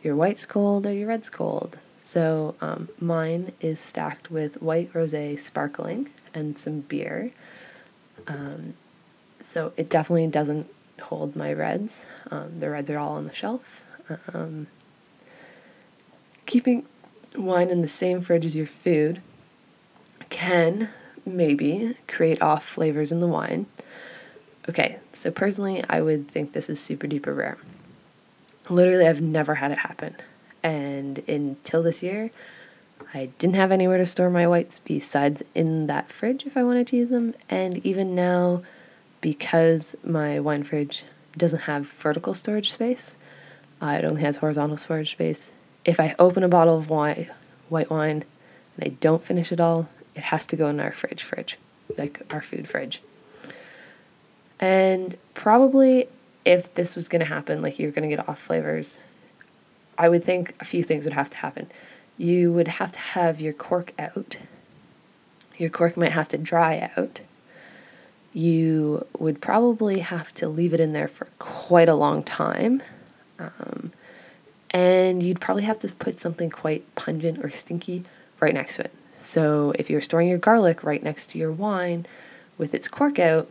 your 0.01 0.15
whites 0.15 0.45
cold 0.45 0.87
or 0.87 0.93
your 0.93 1.09
reds 1.09 1.29
cold. 1.29 1.77
So 1.97 2.55
um, 2.61 2.89
mine 2.99 3.51
is 3.59 3.79
stacked 3.79 4.31
with 4.31 4.61
white 4.61 4.91
rosé 4.93 5.37
sparkling 5.37 6.09
and 6.33 6.57
some 6.57 6.81
beer. 6.81 7.31
Um, 8.27 8.75
so 9.43 9.73
it 9.77 9.89
definitely 9.89 10.27
doesn't 10.27 10.69
hold 11.01 11.35
my 11.35 11.51
reds. 11.51 12.07
Um, 12.31 12.59
the 12.59 12.69
reds 12.69 12.89
are 12.89 12.97
all 12.97 13.15
on 13.15 13.25
the 13.25 13.33
shelf. 13.33 13.83
Um, 14.33 14.67
keeping 16.49 16.83
wine 17.35 17.69
in 17.69 17.81
the 17.81 17.87
same 17.87 18.21
fridge 18.21 18.43
as 18.43 18.57
your 18.57 18.65
food 18.65 19.21
can 20.31 20.89
maybe 21.23 21.95
create 22.07 22.41
off 22.41 22.65
flavors 22.65 23.11
in 23.11 23.19
the 23.19 23.27
wine. 23.27 23.67
Okay, 24.67 24.97
so 25.13 25.29
personally, 25.29 25.83
I 25.87 26.01
would 26.01 26.27
think 26.27 26.53
this 26.53 26.67
is 26.67 26.79
super 26.79 27.05
duper 27.05 27.37
rare. 27.37 27.59
Literally, 28.67 29.07
I've 29.07 29.21
never 29.21 29.55
had 29.55 29.69
it 29.69 29.77
happen. 29.77 30.15
And 30.63 31.19
until 31.29 31.83
this 31.83 32.01
year, 32.01 32.31
I 33.13 33.29
didn't 33.37 33.55
have 33.55 33.71
anywhere 33.71 33.99
to 33.99 34.05
store 34.07 34.31
my 34.31 34.47
whites 34.47 34.79
besides 34.79 35.43
in 35.53 35.85
that 35.85 36.09
fridge 36.09 36.47
if 36.47 36.57
I 36.57 36.63
wanted 36.63 36.87
to 36.87 36.97
use 36.97 37.11
them. 37.11 37.35
And 37.47 37.77
even 37.85 38.15
now, 38.15 38.63
because 39.21 39.95
my 40.03 40.39
wine 40.39 40.63
fridge 40.63 41.03
doesn't 41.37 41.61
have 41.61 41.87
vertical 41.87 42.33
storage 42.33 42.71
space, 42.71 43.17
uh, 43.79 43.99
it 43.99 44.05
only 44.05 44.23
has 44.23 44.37
horizontal 44.37 44.77
storage 44.77 45.11
space, 45.11 45.51
if 45.85 45.99
I 45.99 46.15
open 46.19 46.43
a 46.43 46.49
bottle 46.49 46.77
of 46.77 46.89
white, 46.89 47.29
white 47.69 47.89
wine 47.89 48.23
and 48.77 48.93
I 48.93 48.95
don't 48.99 49.23
finish 49.23 49.51
it 49.51 49.59
all, 49.59 49.89
it 50.15 50.23
has 50.23 50.45
to 50.47 50.55
go 50.55 50.67
in 50.67 50.79
our 50.79 50.91
fridge 50.91 51.23
fridge, 51.23 51.57
like 51.97 52.21
our 52.29 52.41
food 52.41 52.67
fridge. 52.67 53.01
And 54.59 55.17
probably 55.33 56.07
if 56.45 56.73
this 56.73 56.95
was 56.95 57.07
going 57.07 57.21
to 57.21 57.25
happen, 57.25 57.61
like 57.61 57.79
you're 57.79 57.91
going 57.91 58.09
to 58.09 58.15
get 58.15 58.27
off 58.27 58.39
flavors, 58.39 59.05
I 59.97 60.09
would 60.09 60.23
think 60.23 60.53
a 60.59 60.65
few 60.65 60.83
things 60.83 61.05
would 61.05 61.13
have 61.13 61.29
to 61.31 61.37
happen. 61.37 61.69
you 62.17 62.51
would 62.51 62.67
have 62.67 62.91
to 62.91 62.99
have 62.99 63.39
your 63.39 63.53
cork 63.53 63.93
out. 63.97 64.35
Your 65.57 65.69
cork 65.69 65.95
might 65.95 66.11
have 66.11 66.27
to 66.29 66.37
dry 66.37 66.91
out. 66.97 67.21
You 68.33 69.07
would 69.17 69.41
probably 69.41 69.99
have 69.99 70.33
to 70.35 70.49
leave 70.49 70.73
it 70.73 70.81
in 70.81 70.91
there 70.91 71.07
for 71.07 71.29
quite 71.39 71.87
a 71.89 71.95
long 71.95 72.21
time. 72.23 72.83
Um, 73.39 73.78
and 74.71 75.23
you'd 75.23 75.41
probably 75.41 75.63
have 75.63 75.79
to 75.79 75.93
put 75.95 76.19
something 76.19 76.49
quite 76.49 76.95
pungent 76.95 77.43
or 77.43 77.49
stinky 77.49 78.03
right 78.39 78.53
next 78.53 78.75
to 78.77 78.85
it. 78.85 78.93
So 79.13 79.73
if 79.77 79.89
you're 79.89 80.01
storing 80.01 80.29
your 80.29 80.37
garlic 80.37 80.83
right 80.83 81.03
next 81.03 81.27
to 81.31 81.37
your 81.37 81.51
wine 81.51 82.05
with 82.57 82.73
its 82.73 82.87
cork 82.87 83.19
out, 83.19 83.49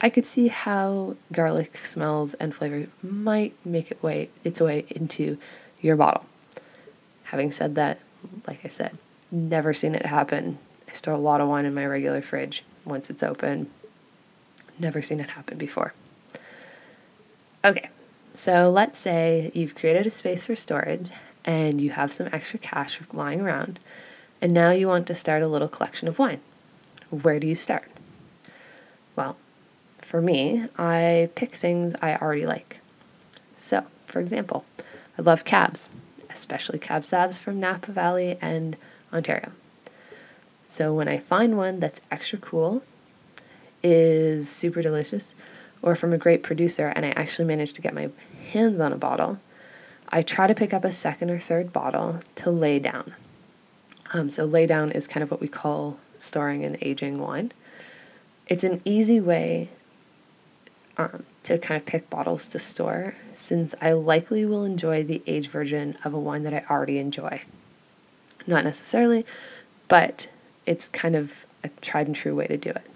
I 0.00 0.10
could 0.10 0.26
see 0.26 0.48
how 0.48 1.16
garlic 1.32 1.76
smells 1.76 2.34
and 2.34 2.54
flavor 2.54 2.86
might 3.02 3.54
make 3.64 3.90
it 3.90 4.02
way 4.02 4.30
its 4.44 4.60
way 4.60 4.86
into 4.90 5.38
your 5.80 5.96
bottle. 5.96 6.26
Having 7.24 7.52
said 7.52 7.74
that, 7.76 8.00
like 8.46 8.60
I 8.64 8.68
said, 8.68 8.96
never 9.30 9.72
seen 9.72 9.94
it 9.94 10.06
happen. 10.06 10.58
I 10.88 10.92
store 10.92 11.14
a 11.14 11.18
lot 11.18 11.40
of 11.40 11.48
wine 11.48 11.64
in 11.64 11.74
my 11.74 11.86
regular 11.86 12.20
fridge 12.20 12.64
once 12.84 13.10
it's 13.10 13.22
open. 13.22 13.68
Never 14.78 15.02
seen 15.02 15.20
it 15.20 15.30
happen 15.30 15.58
before. 15.58 15.94
Okay, 17.64 17.90
so 18.32 18.70
let's 18.70 18.98
say 18.98 19.50
you've 19.54 19.74
created 19.74 20.06
a 20.06 20.10
space 20.10 20.46
for 20.46 20.54
storage 20.54 21.10
and 21.44 21.80
you 21.80 21.90
have 21.90 22.12
some 22.12 22.28
extra 22.32 22.58
cash 22.58 23.00
lying 23.12 23.40
around, 23.40 23.80
and 24.40 24.52
now 24.52 24.70
you 24.70 24.86
want 24.86 25.06
to 25.06 25.14
start 25.14 25.42
a 25.42 25.48
little 25.48 25.68
collection 25.68 26.08
of 26.08 26.18
wine. 26.18 26.40
Where 27.10 27.40
do 27.40 27.46
you 27.46 27.54
start? 27.54 27.88
Well, 29.16 29.36
for 29.98 30.20
me, 30.20 30.66
I 30.78 31.30
pick 31.34 31.52
things 31.52 31.94
I 32.00 32.16
already 32.16 32.46
like. 32.46 32.80
So, 33.56 33.86
for 34.06 34.20
example, 34.20 34.64
I 35.18 35.22
love 35.22 35.44
cabs, 35.44 35.90
especially 36.28 36.78
cab 36.78 37.02
sauv 37.02 37.38
from 37.38 37.60
Napa 37.60 37.92
Valley 37.92 38.38
and 38.40 38.76
Ontario. 39.12 39.52
So 40.64 40.94
when 40.94 41.08
I 41.08 41.18
find 41.18 41.56
one 41.56 41.80
that's 41.80 42.00
extra 42.10 42.38
cool, 42.38 42.82
is 43.82 44.48
super 44.48 44.82
delicious, 44.82 45.34
or 45.82 45.94
from 45.94 46.12
a 46.12 46.18
great 46.18 46.42
producer, 46.42 46.92
and 46.94 47.04
I 47.04 47.10
actually 47.10 47.46
manage 47.46 47.72
to 47.74 47.82
get 47.82 47.94
my 47.94 48.10
hands 48.52 48.80
on 48.80 48.92
a 48.92 48.98
bottle, 48.98 49.40
I 50.10 50.22
try 50.22 50.46
to 50.46 50.54
pick 50.54 50.74
up 50.74 50.84
a 50.84 50.90
second 50.90 51.30
or 51.30 51.38
third 51.38 51.72
bottle 51.72 52.20
to 52.36 52.50
lay 52.50 52.78
down. 52.78 53.14
Um, 54.12 54.30
so, 54.30 54.44
lay 54.44 54.66
down 54.66 54.90
is 54.90 55.06
kind 55.06 55.22
of 55.22 55.30
what 55.30 55.40
we 55.40 55.48
call 55.48 55.98
storing 56.18 56.64
and 56.64 56.76
aging 56.80 57.18
wine. 57.18 57.52
It's 58.48 58.64
an 58.64 58.82
easy 58.84 59.20
way 59.20 59.68
um, 60.98 61.24
to 61.44 61.58
kind 61.58 61.80
of 61.80 61.86
pick 61.86 62.10
bottles 62.10 62.48
to 62.48 62.58
store 62.58 63.14
since 63.32 63.74
I 63.80 63.92
likely 63.92 64.44
will 64.44 64.64
enjoy 64.64 65.04
the 65.04 65.22
aged 65.26 65.50
version 65.50 65.96
of 66.04 66.12
a 66.12 66.18
wine 66.18 66.42
that 66.42 66.52
I 66.52 66.64
already 66.68 66.98
enjoy. 66.98 67.42
Not 68.46 68.64
necessarily, 68.64 69.24
but 69.88 70.28
it's 70.66 70.88
kind 70.88 71.14
of 71.14 71.46
a 71.62 71.68
tried 71.80 72.06
and 72.06 72.16
true 72.16 72.34
way 72.34 72.46
to 72.48 72.56
do 72.56 72.70
it. 72.70 72.86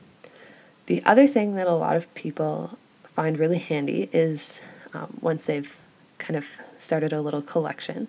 The 0.86 1.02
other 1.04 1.26
thing 1.26 1.54
that 1.54 1.66
a 1.66 1.74
lot 1.74 1.96
of 1.96 2.12
people 2.14 2.78
find 3.04 3.38
really 3.38 3.58
handy 3.58 4.10
is 4.12 4.66
um, 4.92 5.18
once 5.20 5.46
they've 5.46 5.76
kind 6.18 6.36
of 6.36 6.58
started 6.76 7.12
a 7.12 7.20
little 7.20 7.42
collection 7.42 8.08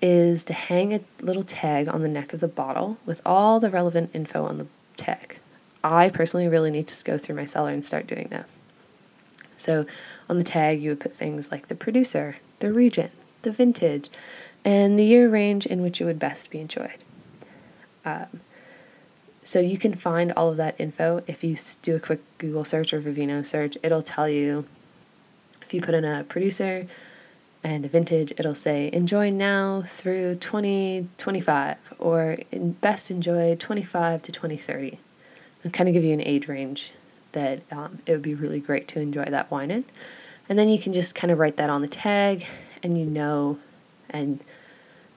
is 0.00 0.44
to 0.44 0.52
hang 0.52 0.94
a 0.94 1.00
little 1.20 1.42
tag 1.42 1.88
on 1.88 2.02
the 2.02 2.08
neck 2.08 2.32
of 2.32 2.40
the 2.40 2.48
bottle 2.48 2.98
with 3.04 3.20
all 3.26 3.58
the 3.58 3.70
relevant 3.70 4.10
info 4.14 4.44
on 4.44 4.58
the 4.58 4.66
tag. 4.96 5.38
I 5.82 6.08
personally 6.08 6.48
really 6.48 6.70
need 6.70 6.86
to 6.88 7.04
go 7.04 7.18
through 7.18 7.36
my 7.36 7.44
cellar 7.44 7.70
and 7.72 7.84
start 7.84 8.06
doing 8.06 8.28
this. 8.28 8.60
So 9.56 9.86
on 10.28 10.36
the 10.38 10.44
tag, 10.44 10.80
you 10.80 10.90
would 10.90 11.00
put 11.00 11.12
things 11.12 11.50
like 11.50 11.68
the 11.68 11.74
producer, 11.74 12.36
the 12.60 12.72
region, 12.72 13.10
the 13.42 13.50
vintage, 13.50 14.08
and 14.64 14.98
the 14.98 15.04
year 15.04 15.28
range 15.28 15.66
in 15.66 15.82
which 15.82 16.00
it 16.00 16.04
would 16.04 16.18
best 16.18 16.50
be 16.50 16.60
enjoyed. 16.60 16.98
Um, 18.04 18.40
so 19.48 19.60
you 19.60 19.78
can 19.78 19.94
find 19.94 20.30
all 20.32 20.50
of 20.50 20.58
that 20.58 20.74
info 20.78 21.22
if 21.26 21.42
you 21.42 21.56
do 21.80 21.96
a 21.96 21.98
quick 21.98 22.20
Google 22.36 22.64
search 22.64 22.92
or 22.92 23.00
Vivino 23.00 23.46
search. 23.46 23.78
It'll 23.82 24.02
tell 24.02 24.28
you 24.28 24.66
if 25.62 25.72
you 25.72 25.80
put 25.80 25.94
in 25.94 26.04
a 26.04 26.22
producer 26.24 26.86
and 27.64 27.82
a 27.86 27.88
vintage, 27.88 28.30
it'll 28.36 28.54
say 28.54 28.90
enjoy 28.92 29.30
now 29.30 29.80
through 29.86 30.34
2025 30.34 31.94
or 31.98 32.36
best 32.52 33.10
enjoy 33.10 33.56
25 33.56 34.20
to 34.20 34.32
2030. 34.32 35.00
And 35.64 35.72
kind 35.72 35.88
of 35.88 35.94
give 35.94 36.04
you 36.04 36.12
an 36.12 36.20
age 36.20 36.46
range 36.46 36.92
that 37.32 37.62
um, 37.72 38.00
it 38.04 38.12
would 38.12 38.20
be 38.20 38.34
really 38.34 38.60
great 38.60 38.86
to 38.88 39.00
enjoy 39.00 39.24
that 39.24 39.50
wine 39.50 39.70
in. 39.70 39.86
And 40.50 40.58
then 40.58 40.68
you 40.68 40.78
can 40.78 40.92
just 40.92 41.14
kind 41.14 41.30
of 41.30 41.38
write 41.38 41.56
that 41.56 41.70
on 41.70 41.80
the 41.80 41.88
tag 41.88 42.44
and 42.82 42.98
you 42.98 43.06
know, 43.06 43.58
and 44.10 44.44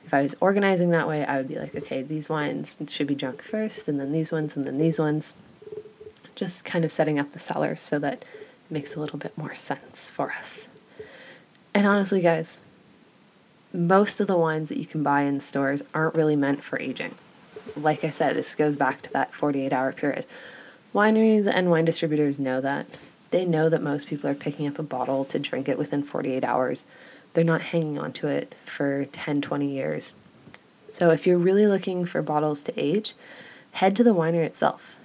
if 0.05 0.13
I 0.13 0.21
was 0.21 0.35
organizing 0.41 0.89
that 0.91 1.07
way, 1.07 1.25
I 1.25 1.37
would 1.37 1.47
be 1.47 1.55
like, 1.55 1.75
okay, 1.75 2.01
these 2.01 2.29
wines 2.29 2.77
should 2.89 3.07
be 3.07 3.15
drunk 3.15 3.41
first, 3.41 3.87
and 3.87 3.99
then 3.99 4.11
these 4.11 4.31
ones, 4.31 4.55
and 4.55 4.65
then 4.65 4.77
these 4.77 4.99
ones. 4.99 5.35
Just 6.33 6.63
kind 6.63 6.85
of 6.85 6.91
setting 6.91 7.19
up 7.19 7.31
the 7.31 7.39
cellar 7.39 7.75
so 7.75 7.99
that 7.99 8.13
it 8.13 8.27
makes 8.69 8.95
a 8.95 8.99
little 8.99 9.19
bit 9.19 9.37
more 9.37 9.53
sense 9.53 10.09
for 10.09 10.31
us. 10.31 10.69
And 11.73 11.85
honestly, 11.85 12.21
guys, 12.21 12.63
most 13.73 14.19
of 14.19 14.27
the 14.27 14.37
wines 14.37 14.69
that 14.69 14.77
you 14.77 14.85
can 14.85 15.03
buy 15.03 15.21
in 15.21 15.39
stores 15.39 15.83
aren't 15.93 16.15
really 16.15 16.35
meant 16.35 16.63
for 16.63 16.79
aging. 16.79 17.15
Like 17.75 18.03
I 18.03 18.09
said, 18.09 18.35
this 18.35 18.55
goes 18.55 18.75
back 18.75 19.01
to 19.03 19.13
that 19.13 19.33
48 19.33 19.71
hour 19.71 19.93
period. 19.93 20.25
Wineries 20.93 21.47
and 21.47 21.69
wine 21.69 21.85
distributors 21.85 22.39
know 22.39 22.59
that. 22.61 22.87
They 23.29 23.45
know 23.45 23.69
that 23.69 23.81
most 23.81 24.07
people 24.07 24.29
are 24.29 24.35
picking 24.35 24.67
up 24.67 24.77
a 24.77 24.83
bottle 24.83 25.23
to 25.25 25.39
drink 25.39 25.69
it 25.69 25.77
within 25.77 26.03
48 26.03 26.43
hours. 26.43 26.83
They're 27.33 27.43
not 27.43 27.61
hanging 27.61 27.97
on 27.97 28.13
to 28.13 28.27
it 28.27 28.53
for 28.65 29.05
10, 29.05 29.41
20 29.41 29.67
years. 29.67 30.13
So 30.89 31.11
if 31.11 31.25
you're 31.25 31.37
really 31.37 31.67
looking 31.67 32.05
for 32.05 32.21
bottles 32.21 32.63
to 32.63 32.79
age, 32.79 33.13
head 33.73 33.95
to 33.95 34.03
the 34.03 34.13
winery 34.13 34.45
itself 34.45 34.97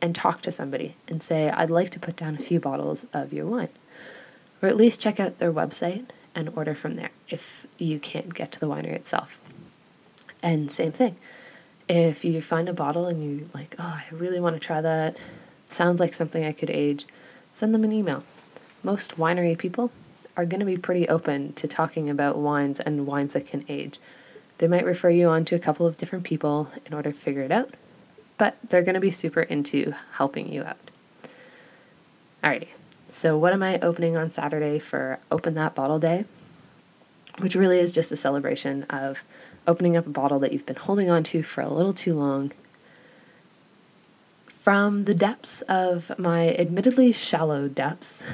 and 0.00 0.14
talk 0.14 0.40
to 0.42 0.52
somebody 0.52 0.96
and 1.06 1.22
say, 1.22 1.50
I'd 1.50 1.70
like 1.70 1.90
to 1.90 2.00
put 2.00 2.16
down 2.16 2.34
a 2.34 2.40
few 2.40 2.60
bottles 2.60 3.04
of 3.12 3.32
your 3.32 3.46
wine. 3.46 3.68
Or 4.62 4.68
at 4.68 4.76
least 4.76 5.00
check 5.00 5.20
out 5.20 5.38
their 5.38 5.52
website 5.52 6.08
and 6.34 6.50
order 6.56 6.74
from 6.74 6.96
there 6.96 7.10
if 7.28 7.66
you 7.78 7.98
can't 7.98 8.34
get 8.34 8.52
to 8.52 8.60
the 8.60 8.68
winery 8.68 8.94
itself. 8.94 9.40
And 10.42 10.70
same 10.70 10.92
thing 10.92 11.16
if 11.88 12.24
you 12.24 12.40
find 12.40 12.68
a 12.68 12.72
bottle 12.74 13.06
and 13.06 13.24
you 13.24 13.48
like, 13.54 13.74
oh, 13.78 13.82
I 13.82 14.04
really 14.12 14.40
want 14.40 14.54
to 14.56 14.60
try 14.60 14.80
that, 14.80 15.16
sounds 15.68 16.00
like 16.00 16.12
something 16.12 16.44
I 16.44 16.52
could 16.52 16.70
age, 16.70 17.06
send 17.50 17.74
them 17.74 17.84
an 17.84 17.92
email. 17.92 18.24
Most 18.82 19.16
winery 19.16 19.56
people 19.56 19.90
are 20.38 20.46
going 20.46 20.60
to 20.60 20.66
be 20.66 20.76
pretty 20.76 21.08
open 21.08 21.52
to 21.54 21.66
talking 21.66 22.08
about 22.08 22.38
wines 22.38 22.78
and 22.78 23.06
wines 23.08 23.34
that 23.34 23.44
can 23.44 23.64
age. 23.68 23.98
They 24.58 24.68
might 24.68 24.84
refer 24.84 25.10
you 25.10 25.26
on 25.26 25.44
to 25.46 25.56
a 25.56 25.58
couple 25.58 25.84
of 25.84 25.96
different 25.96 26.24
people 26.24 26.70
in 26.86 26.94
order 26.94 27.10
to 27.10 27.18
figure 27.18 27.42
it 27.42 27.50
out, 27.50 27.74
but 28.38 28.56
they're 28.66 28.84
going 28.84 28.94
to 28.94 29.00
be 29.00 29.10
super 29.10 29.42
into 29.42 29.94
helping 30.12 30.50
you 30.52 30.62
out. 30.62 30.78
Alrighty, 32.42 32.68
so 33.08 33.36
what 33.36 33.52
am 33.52 33.64
I 33.64 33.80
opening 33.80 34.16
on 34.16 34.30
Saturday 34.30 34.78
for 34.78 35.18
Open 35.28 35.54
That 35.54 35.74
Bottle 35.74 35.98
Day? 35.98 36.24
Which 37.38 37.56
really 37.56 37.80
is 37.80 37.90
just 37.90 38.12
a 38.12 38.16
celebration 38.16 38.84
of 38.84 39.24
opening 39.66 39.96
up 39.96 40.06
a 40.06 40.10
bottle 40.10 40.38
that 40.38 40.52
you've 40.52 40.66
been 40.66 40.76
holding 40.76 41.10
on 41.10 41.24
to 41.24 41.42
for 41.42 41.62
a 41.62 41.68
little 41.68 41.92
too 41.92 42.14
long. 42.14 42.52
From 44.46 45.04
the 45.04 45.14
depths 45.14 45.62
of 45.62 46.16
my 46.16 46.54
admittedly 46.54 47.10
shallow 47.10 47.66
depths, 47.66 48.30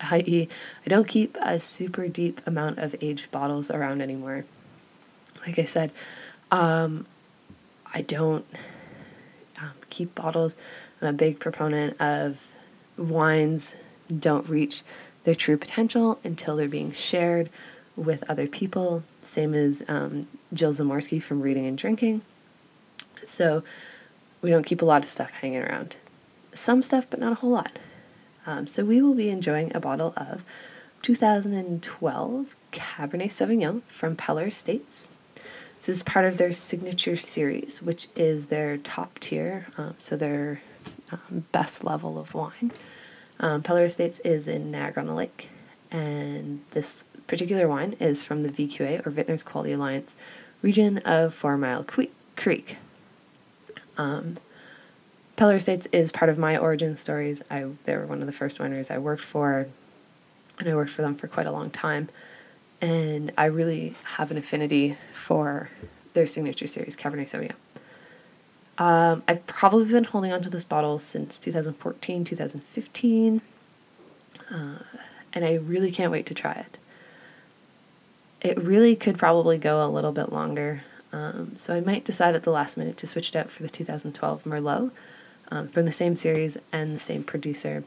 i.e., 0.00 0.48
I 0.84 0.88
don't 0.88 1.08
keep 1.08 1.36
a 1.40 1.58
super 1.58 2.08
deep 2.08 2.40
amount 2.46 2.78
of 2.78 2.94
aged 3.00 3.30
bottles 3.30 3.70
around 3.70 4.00
anymore. 4.00 4.44
Like 5.46 5.58
I 5.58 5.64
said, 5.64 5.92
um, 6.50 7.06
I 7.94 8.02
don't 8.02 8.46
um, 9.60 9.72
keep 9.90 10.14
bottles. 10.14 10.56
I'm 11.00 11.08
a 11.08 11.12
big 11.12 11.40
proponent 11.40 12.00
of 12.00 12.48
wines 12.96 13.76
don't 14.16 14.48
reach 14.48 14.82
their 15.24 15.34
true 15.34 15.56
potential 15.56 16.18
until 16.24 16.56
they're 16.56 16.68
being 16.68 16.92
shared 16.92 17.50
with 17.96 18.28
other 18.30 18.46
people, 18.46 19.02
same 19.20 19.54
as 19.54 19.82
um, 19.88 20.26
Jill 20.52 20.72
Zamorsky 20.72 21.22
from 21.22 21.42
Reading 21.42 21.66
and 21.66 21.76
Drinking. 21.76 22.22
So 23.24 23.62
we 24.40 24.50
don't 24.50 24.64
keep 24.64 24.82
a 24.82 24.84
lot 24.84 25.02
of 25.02 25.08
stuff 25.08 25.32
hanging 25.32 25.62
around. 25.62 25.96
Some 26.52 26.82
stuff, 26.82 27.06
but 27.10 27.20
not 27.20 27.32
a 27.32 27.36
whole 27.36 27.50
lot. 27.50 27.78
Um, 28.48 28.66
so 28.66 28.82
we 28.82 29.02
will 29.02 29.14
be 29.14 29.28
enjoying 29.28 29.76
a 29.76 29.80
bottle 29.80 30.14
of 30.16 30.42
2012 31.02 32.56
Cabernet 32.72 33.26
Sauvignon 33.26 33.82
from 33.82 34.16
Peller 34.16 34.46
Estates. 34.46 35.10
This 35.76 35.90
is 35.90 36.02
part 36.02 36.24
of 36.24 36.38
their 36.38 36.52
signature 36.52 37.14
series, 37.14 37.82
which 37.82 38.08
is 38.16 38.46
their 38.46 38.78
top 38.78 39.18
tier, 39.18 39.66
um, 39.76 39.96
so 39.98 40.16
their 40.16 40.62
um, 41.12 41.44
best 41.52 41.84
level 41.84 42.18
of 42.18 42.32
wine. 42.32 42.72
Um, 43.38 43.62
Peller 43.62 43.84
Estates 43.84 44.18
is 44.20 44.48
in 44.48 44.70
Niagara 44.70 45.02
on 45.02 45.08
the 45.08 45.14
Lake, 45.14 45.50
and 45.90 46.62
this 46.70 47.04
particular 47.26 47.68
wine 47.68 47.96
is 48.00 48.22
from 48.22 48.44
the 48.44 48.48
VQA 48.48 49.06
or 49.06 49.10
Vintners 49.10 49.42
Quality 49.42 49.72
Alliance 49.72 50.16
region 50.62 50.98
of 51.04 51.34
Four 51.34 51.58
Mile 51.58 51.84
Creek. 51.84 52.78
Um, 53.98 54.38
Peller 55.38 55.54
Estates 55.54 55.86
is 55.92 56.10
part 56.10 56.30
of 56.30 56.36
my 56.36 56.58
origin 56.58 56.96
stories. 56.96 57.44
I 57.48 57.64
they 57.84 57.96
were 57.96 58.06
one 58.06 58.20
of 58.20 58.26
the 58.26 58.32
first 58.32 58.58
wineries 58.58 58.90
I 58.90 58.98
worked 58.98 59.22
for, 59.22 59.68
and 60.58 60.68
I 60.68 60.74
worked 60.74 60.90
for 60.90 61.02
them 61.02 61.14
for 61.14 61.28
quite 61.28 61.46
a 61.46 61.52
long 61.52 61.70
time. 61.70 62.08
And 62.80 63.30
I 63.38 63.44
really 63.44 63.94
have 64.16 64.32
an 64.32 64.36
affinity 64.36 64.94
for 65.12 65.70
their 66.12 66.26
signature 66.26 66.66
series, 66.66 66.96
Cabernet 66.96 67.28
Sauvignon. 67.28 67.54
Um, 68.78 69.22
I've 69.28 69.46
probably 69.46 69.84
been 69.84 70.02
holding 70.02 70.32
on 70.32 70.42
to 70.42 70.50
this 70.50 70.64
bottle 70.64 70.98
since 70.98 71.38
2014, 71.38 72.24
2015, 72.24 73.40
uh, 74.50 74.78
and 75.32 75.44
I 75.44 75.54
really 75.54 75.92
can't 75.92 76.10
wait 76.10 76.26
to 76.26 76.34
try 76.34 76.54
it. 76.54 76.78
It 78.40 78.58
really 78.60 78.96
could 78.96 79.16
probably 79.16 79.56
go 79.56 79.86
a 79.86 79.88
little 79.88 80.12
bit 80.12 80.32
longer, 80.32 80.82
um, 81.12 81.56
so 81.56 81.74
I 81.74 81.80
might 81.80 82.04
decide 82.04 82.34
at 82.34 82.42
the 82.42 82.50
last 82.50 82.76
minute 82.76 82.96
to 82.96 83.06
switch 83.06 83.28
it 83.28 83.36
out 83.36 83.50
for 83.50 83.62
the 83.62 83.68
2012 83.68 84.42
Merlot 84.42 84.90
um, 85.50 85.66
from 85.68 85.84
the 85.84 85.92
same 85.92 86.14
series 86.14 86.58
and 86.72 86.94
the 86.94 86.98
same 86.98 87.24
producer. 87.24 87.84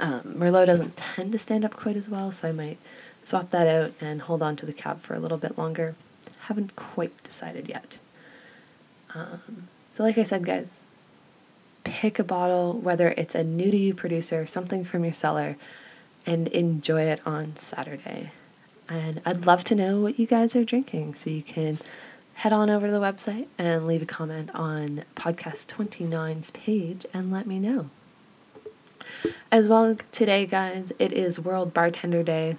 Um, 0.00 0.22
Merlot 0.24 0.66
doesn't 0.66 0.96
tend 0.96 1.32
to 1.32 1.38
stand 1.38 1.64
up 1.64 1.74
quite 1.74 1.96
as 1.96 2.08
well, 2.08 2.30
so 2.30 2.48
I 2.48 2.52
might 2.52 2.78
swap 3.22 3.50
that 3.50 3.66
out 3.66 3.92
and 4.00 4.22
hold 4.22 4.42
on 4.42 4.56
to 4.56 4.66
the 4.66 4.72
cab 4.72 5.00
for 5.00 5.14
a 5.14 5.18
little 5.18 5.38
bit 5.38 5.58
longer. 5.58 5.96
Haven't 6.40 6.76
quite 6.76 7.22
decided 7.24 7.68
yet. 7.68 7.98
Um, 9.14 9.68
so, 9.90 10.02
like 10.02 10.18
I 10.18 10.22
said, 10.22 10.44
guys, 10.44 10.80
pick 11.84 12.18
a 12.18 12.24
bottle, 12.24 12.74
whether 12.74 13.08
it's 13.16 13.34
a 13.34 13.42
new 13.42 13.70
to 13.70 13.76
you 13.76 13.94
producer, 13.94 14.46
something 14.46 14.84
from 14.84 15.04
your 15.04 15.12
cellar, 15.12 15.56
and 16.26 16.48
enjoy 16.48 17.02
it 17.02 17.20
on 17.26 17.56
Saturday. 17.56 18.32
And 18.88 19.20
I'd 19.26 19.46
love 19.46 19.64
to 19.64 19.74
know 19.74 20.00
what 20.00 20.18
you 20.18 20.26
guys 20.26 20.54
are 20.54 20.64
drinking, 20.64 21.14
so 21.14 21.30
you 21.30 21.42
can 21.42 21.78
head 22.38 22.52
on 22.52 22.70
over 22.70 22.86
to 22.86 22.92
the 22.92 23.00
website 23.00 23.48
and 23.58 23.84
leave 23.84 24.00
a 24.00 24.06
comment 24.06 24.48
on 24.54 25.02
podcast 25.16 25.66
29's 25.74 26.52
page 26.52 27.04
and 27.12 27.32
let 27.32 27.48
me 27.48 27.58
know. 27.58 27.90
As 29.50 29.68
well, 29.68 29.96
today, 30.12 30.46
guys, 30.46 30.92
it 31.00 31.12
is 31.12 31.40
World 31.40 31.74
Bartender 31.74 32.22
Day. 32.22 32.54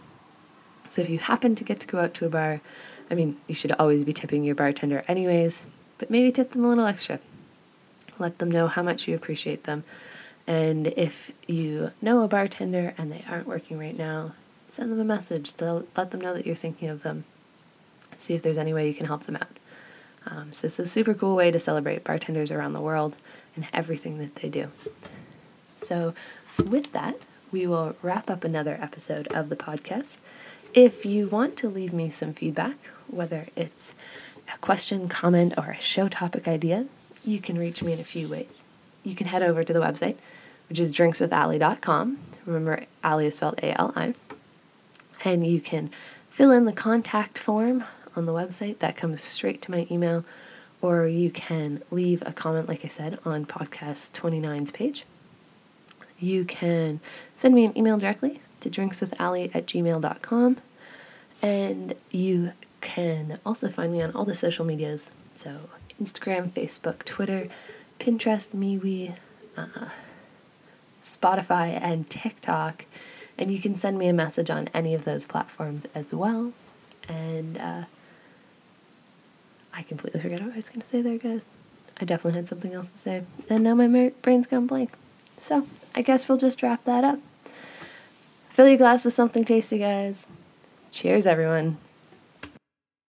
So 0.90 1.02
if 1.02 1.10
you 1.10 1.18
happen 1.18 1.56
to 1.56 1.64
get 1.64 1.80
to 1.80 1.88
go 1.88 2.00
out 2.00 2.14
to 2.16 2.26
a 2.26 2.30
bar, 2.30 2.60
I 3.10 3.16
mean, 3.16 3.38
you 3.48 3.56
should 3.56 3.72
always 3.80 4.04
be 4.04 4.12
tipping 4.12 4.44
your 4.44 4.54
bartender 4.54 5.06
anyways, 5.08 5.82
but 5.98 6.10
maybe 6.10 6.30
tip 6.30 6.52
them 6.52 6.66
a 6.66 6.68
little 6.68 6.86
extra. 6.86 7.22
Let 8.18 8.40
them 8.40 8.52
know 8.52 8.68
how 8.68 8.84
much 8.84 9.08
you 9.08 9.16
appreciate 9.16 9.64
them. 9.64 9.86
And 10.46 10.88
if 10.88 11.32
you 11.48 11.92
know 12.02 12.24
a 12.24 12.28
bartender 12.28 12.94
and 12.98 13.14
they 13.14 13.24
aren't 13.30 13.48
working 13.48 13.80
right 13.80 13.98
now, 13.98 14.34
send 14.68 14.92
them 14.92 15.00
a 15.00 15.06
message 15.06 15.54
to 15.54 15.86
let 15.96 16.12
them 16.12 16.20
know 16.20 16.34
that 16.34 16.46
you're 16.46 16.54
thinking 16.54 16.90
of 16.90 17.04
them. 17.04 17.24
See 18.18 18.34
if 18.34 18.42
there's 18.42 18.58
any 18.58 18.74
way 18.74 18.86
you 18.86 18.94
can 18.94 19.06
help 19.06 19.24
them 19.24 19.38
out. 19.38 19.48
Um, 20.26 20.54
so 20.54 20.66
it's 20.66 20.80
a 20.80 20.86
super 20.86 21.14
cool 21.14 21.36
way 21.36 21.52
to 21.52 21.60
celebrate 21.60 22.04
bartenders 22.04 22.52
around 22.52 22.74
the 22.74 22.82
world 22.82 23.16
and 23.56 23.68
everything 23.74 24.18
that 24.20 24.36
they 24.36 24.50
do. 24.50 24.70
So, 25.76 26.14
with 26.58 26.92
that, 26.92 27.16
we 27.52 27.66
will 27.66 27.96
wrap 28.02 28.30
up 28.30 28.44
another 28.44 28.78
episode 28.82 29.28
of 29.30 29.50
the 29.50 29.56
podcast. 29.56 30.18
If 30.74 31.06
you 31.06 31.28
want 31.28 31.56
to 31.58 31.70
leave 31.70 31.94
me 31.94 32.10
some 32.10 32.34
feedback, 32.34 32.78
whether 33.08 33.48
it's 33.56 33.96
a 34.54 34.58
question, 34.60 35.08
comment, 35.08 35.54
or 35.58 35.72
a 35.72 35.80
show 35.80 36.08
topic 36.08 36.48
idea, 36.48 36.86
you 37.26 37.40
can 37.40 37.58
reach 37.58 37.82
me 37.82 37.94
in 37.94 38.00
a 38.00 38.04
few 38.04 38.30
ways. 38.30 38.80
You 39.04 39.16
can 39.16 39.28
head 39.28 39.42
over 39.42 39.64
to 39.64 39.74
the 39.74 39.80
website, 39.80 40.18
which 40.68 40.80
is 40.80 40.94
drinkswithali.com. 40.94 42.18
Remember, 42.46 42.86
Ali 43.04 43.28
is 43.28 43.36
spelled 43.36 43.60
A 43.64 43.80
L 43.80 43.94
I. 43.96 44.14
And 45.24 45.46
you 45.46 45.60
can 45.60 45.90
fill 46.30 46.52
in 46.52 46.66
the 46.66 46.74
contact 46.74 47.38
form 47.38 47.84
on 48.20 48.26
the 48.26 48.34
website 48.34 48.78
that 48.80 48.96
comes 48.96 49.24
straight 49.24 49.64
to 49.64 49.72
my 49.72 49.88
email, 49.90 50.24
or 50.82 51.08
you 51.08 51.32
can 51.32 51.82
leave 51.90 52.22
a 52.26 52.32
comment, 52.32 52.70
like 52.70 52.86
I 52.86 52.88
said, 52.88 53.18
on 53.26 53.46
podcast 53.46 54.12
29's 54.12 54.72
page. 54.72 55.06
You 56.20 56.46
can 56.46 57.00
send 57.36 57.56
me 57.56 57.66
an 57.66 57.76
email 57.78 57.98
directly 57.98 58.42
to 58.60 58.70
drinkswithali 58.70 59.56
at 59.56 59.66
gmail.com. 59.66 60.58
And 61.42 61.96
you 62.12 62.52
can 62.82 63.40
also 63.46 63.70
find 63.70 63.92
me 63.94 64.02
on 64.02 64.12
all 64.12 64.26
the 64.26 64.34
social 64.34 64.66
medias. 64.66 65.14
So 65.34 65.70
Instagram, 66.02 66.50
Facebook, 66.50 67.04
Twitter, 67.06 67.48
Pinterest, 68.00 68.54
MeWe, 68.54 69.16
uh, 69.58 69.90
Spotify, 71.02 71.80
and 71.82 72.10
TikTok. 72.10 72.86
And 73.38 73.52
you 73.52 73.60
can 73.60 73.76
send 73.76 73.98
me 73.98 74.08
a 74.08 74.14
message 74.14 74.50
on 74.50 74.68
any 74.74 74.94
of 74.94 75.06
those 75.06 75.26
platforms 75.26 75.86
as 75.96 76.14
well. 76.14 76.52
And 77.08 77.58
uh, 77.58 77.84
I 79.74 79.84
completely 79.84 80.20
forgot 80.22 80.42
what 80.42 80.54
I 80.54 80.56
was 80.56 80.70
going 80.70 80.82
to 80.82 80.88
say 80.88 81.02
there, 81.02 81.18
guys. 81.18 81.56
I 82.02 82.06
definitely 82.06 82.38
had 82.38 82.48
something 82.48 82.74
else 82.74 82.92
to 82.94 82.98
say. 82.98 83.24
And 83.50 83.64
now 83.64 83.76
my 83.76 84.12
brain's 84.22 84.48
gone 84.48 84.68
blank. 84.68 84.92
So 85.38 85.66
I 85.96 86.02
guess 86.02 86.28
we'll 86.28 86.38
just 86.38 86.64
wrap 86.64 86.84
that 86.84 87.04
up. 87.04 87.20
Fill 88.50 88.68
your 88.68 88.78
glass 88.78 89.06
with 89.06 89.14
something 89.14 89.44
tasty, 89.44 89.80
guys. 89.80 90.28
Cheers, 90.92 91.26
everyone. 91.26 91.78